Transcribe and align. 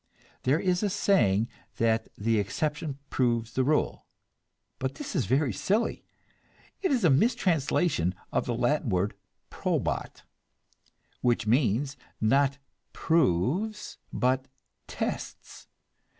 There 0.41 0.59
is 0.59 0.81
a 0.81 0.89
saying 0.89 1.47
that 1.77 2.09
"the 2.17 2.39
exception 2.39 2.97
proves 3.11 3.53
the 3.53 3.63
rule," 3.63 4.07
but 4.79 4.95
this 4.95 5.15
is 5.15 5.27
very 5.27 5.53
silly; 5.53 6.03
it 6.81 6.91
is 6.91 7.03
a 7.03 7.11
mistranslation 7.11 8.15
of 8.31 8.47
the 8.47 8.55
Latin 8.55 8.89
word 8.89 9.13
"probat," 9.51 10.23
which 11.21 11.45
means, 11.45 11.97
not 12.19 12.57
proves, 12.93 13.99
but 14.11 14.47
tests. 14.87 15.67